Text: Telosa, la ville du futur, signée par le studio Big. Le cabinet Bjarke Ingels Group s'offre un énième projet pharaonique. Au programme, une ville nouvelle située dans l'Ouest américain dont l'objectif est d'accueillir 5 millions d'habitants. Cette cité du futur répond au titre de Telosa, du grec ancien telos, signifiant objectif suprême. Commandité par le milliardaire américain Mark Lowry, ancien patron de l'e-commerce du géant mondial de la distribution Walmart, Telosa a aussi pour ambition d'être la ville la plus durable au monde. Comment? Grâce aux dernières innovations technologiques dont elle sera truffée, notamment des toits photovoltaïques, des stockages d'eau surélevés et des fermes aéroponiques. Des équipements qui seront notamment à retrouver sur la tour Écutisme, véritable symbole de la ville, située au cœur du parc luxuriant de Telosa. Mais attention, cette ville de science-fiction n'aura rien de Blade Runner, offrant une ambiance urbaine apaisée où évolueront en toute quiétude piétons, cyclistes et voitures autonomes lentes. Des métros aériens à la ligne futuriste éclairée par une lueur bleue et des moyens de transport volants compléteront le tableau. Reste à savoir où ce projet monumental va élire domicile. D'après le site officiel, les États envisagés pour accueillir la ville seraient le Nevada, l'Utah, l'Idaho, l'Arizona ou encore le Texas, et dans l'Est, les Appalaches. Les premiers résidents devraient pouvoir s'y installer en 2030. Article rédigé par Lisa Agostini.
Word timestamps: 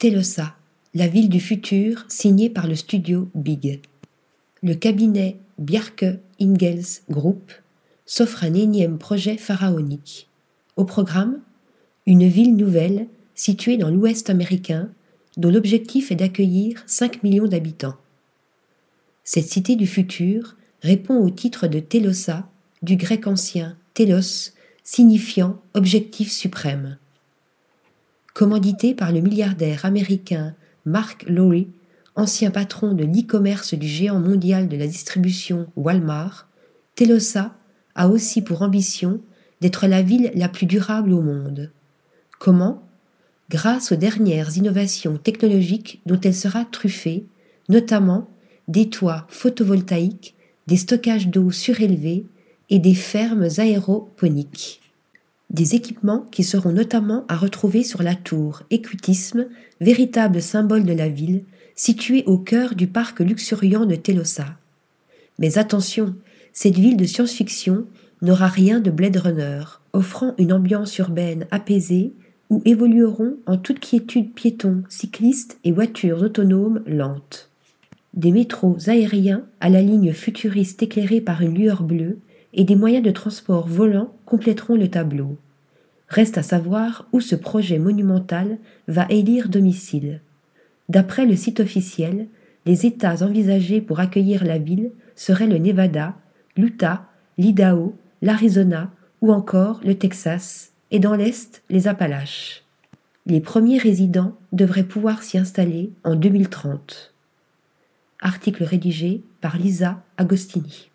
Telosa, 0.00 0.56
la 0.94 1.08
ville 1.08 1.28
du 1.28 1.40
futur, 1.40 2.06
signée 2.08 2.48
par 2.48 2.66
le 2.66 2.74
studio 2.74 3.28
Big. 3.34 3.82
Le 4.62 4.74
cabinet 4.74 5.36
Bjarke 5.58 6.18
Ingels 6.40 7.02
Group 7.10 7.52
s'offre 8.06 8.42
un 8.42 8.54
énième 8.54 8.96
projet 8.96 9.36
pharaonique. 9.36 10.26
Au 10.76 10.86
programme, 10.86 11.40
une 12.06 12.26
ville 12.26 12.56
nouvelle 12.56 13.08
située 13.34 13.76
dans 13.76 13.90
l'Ouest 13.90 14.30
américain 14.30 14.88
dont 15.36 15.50
l'objectif 15.50 16.10
est 16.10 16.16
d'accueillir 16.16 16.82
5 16.86 17.22
millions 17.22 17.46
d'habitants. 17.46 17.96
Cette 19.22 19.50
cité 19.50 19.76
du 19.76 19.86
futur 19.86 20.56
répond 20.80 21.18
au 21.18 21.28
titre 21.28 21.66
de 21.66 21.78
Telosa, 21.78 22.48
du 22.80 22.96
grec 22.96 23.26
ancien 23.26 23.76
telos, 23.92 24.54
signifiant 24.82 25.60
objectif 25.74 26.32
suprême. 26.32 26.96
Commandité 28.34 28.94
par 28.94 29.12
le 29.12 29.20
milliardaire 29.20 29.84
américain 29.84 30.54
Mark 30.84 31.24
Lowry, 31.28 31.68
ancien 32.14 32.50
patron 32.50 32.94
de 32.94 33.04
l'e-commerce 33.04 33.74
du 33.74 33.86
géant 33.86 34.20
mondial 34.20 34.68
de 34.68 34.76
la 34.76 34.86
distribution 34.86 35.66
Walmart, 35.76 36.48
Telosa 36.94 37.54
a 37.94 38.08
aussi 38.08 38.42
pour 38.42 38.62
ambition 38.62 39.20
d'être 39.60 39.86
la 39.86 40.02
ville 40.02 40.30
la 40.34 40.48
plus 40.48 40.66
durable 40.66 41.12
au 41.12 41.22
monde. 41.22 41.70
Comment? 42.38 42.82
Grâce 43.50 43.92
aux 43.92 43.96
dernières 43.96 44.56
innovations 44.56 45.18
technologiques 45.18 46.00
dont 46.06 46.20
elle 46.20 46.34
sera 46.34 46.64
truffée, 46.64 47.26
notamment 47.68 48.28
des 48.68 48.88
toits 48.88 49.26
photovoltaïques, 49.28 50.36
des 50.66 50.76
stockages 50.76 51.28
d'eau 51.28 51.50
surélevés 51.50 52.26
et 52.70 52.78
des 52.78 52.94
fermes 52.94 53.48
aéroponiques. 53.58 54.80
Des 55.50 55.74
équipements 55.74 56.26
qui 56.30 56.44
seront 56.44 56.72
notamment 56.72 57.24
à 57.28 57.36
retrouver 57.36 57.82
sur 57.82 58.02
la 58.02 58.14
tour 58.14 58.62
Écutisme, 58.70 59.46
véritable 59.80 60.40
symbole 60.40 60.84
de 60.84 60.92
la 60.92 61.08
ville, 61.08 61.42
située 61.74 62.22
au 62.26 62.38
cœur 62.38 62.76
du 62.76 62.86
parc 62.86 63.18
luxuriant 63.20 63.84
de 63.84 63.96
Telosa. 63.96 64.46
Mais 65.40 65.58
attention, 65.58 66.14
cette 66.52 66.76
ville 66.76 66.96
de 66.96 67.04
science-fiction 67.04 67.84
n'aura 68.22 68.46
rien 68.46 68.80
de 68.80 68.90
Blade 68.90 69.16
Runner, 69.16 69.62
offrant 69.92 70.34
une 70.38 70.52
ambiance 70.52 70.96
urbaine 70.98 71.46
apaisée 71.50 72.12
où 72.48 72.62
évolueront 72.64 73.36
en 73.46 73.56
toute 73.56 73.80
quiétude 73.80 74.32
piétons, 74.32 74.82
cyclistes 74.88 75.58
et 75.64 75.72
voitures 75.72 76.22
autonomes 76.22 76.82
lentes. 76.86 77.48
Des 78.14 78.32
métros 78.32 78.76
aériens 78.86 79.44
à 79.60 79.68
la 79.68 79.82
ligne 79.82 80.12
futuriste 80.12 80.82
éclairée 80.82 81.20
par 81.20 81.42
une 81.42 81.54
lueur 81.54 81.82
bleue 81.82 82.18
et 82.54 82.64
des 82.64 82.76
moyens 82.76 83.04
de 83.04 83.10
transport 83.10 83.66
volants 83.66 84.14
compléteront 84.26 84.76
le 84.76 84.88
tableau. 84.88 85.36
Reste 86.08 86.38
à 86.38 86.42
savoir 86.42 87.06
où 87.12 87.20
ce 87.20 87.36
projet 87.36 87.78
monumental 87.78 88.58
va 88.88 89.06
élire 89.08 89.48
domicile. 89.48 90.20
D'après 90.88 91.24
le 91.24 91.36
site 91.36 91.60
officiel, 91.60 92.26
les 92.66 92.84
États 92.84 93.24
envisagés 93.24 93.80
pour 93.80 94.00
accueillir 94.00 94.44
la 94.44 94.58
ville 94.58 94.90
seraient 95.14 95.46
le 95.46 95.58
Nevada, 95.58 96.16
l'Utah, 96.56 97.06
l'Idaho, 97.38 97.96
l'Arizona 98.22 98.90
ou 99.20 99.32
encore 99.32 99.80
le 99.84 99.94
Texas, 99.94 100.72
et 100.90 100.98
dans 100.98 101.14
l'Est, 101.14 101.62
les 101.70 101.86
Appalaches. 101.86 102.64
Les 103.26 103.40
premiers 103.40 103.78
résidents 103.78 104.36
devraient 104.52 104.82
pouvoir 104.82 105.22
s'y 105.22 105.38
installer 105.38 105.92
en 106.04 106.16
2030. 106.16 107.14
Article 108.20 108.64
rédigé 108.64 109.22
par 109.40 109.56
Lisa 109.56 110.02
Agostini. 110.16 110.89